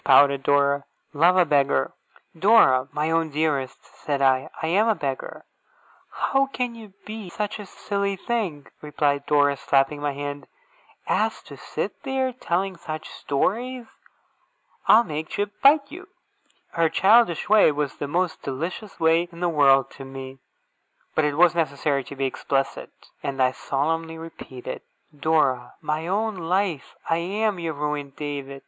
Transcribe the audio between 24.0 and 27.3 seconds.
repeated: 'Dora, my own life, I